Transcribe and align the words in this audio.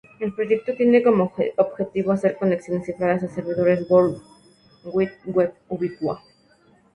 El 0.19 0.33
proyecto 0.33 0.73
tiene 0.73 1.03
como 1.03 1.31
objetivo 1.57 2.11
hacer 2.11 2.35
conexiones 2.37 2.87
cifradas 2.87 3.21
a 3.21 3.27
servidores 3.27 3.87
World 3.87 4.17
Wide 4.83 5.15
Web 5.27 5.53
ubicua. 5.69 6.23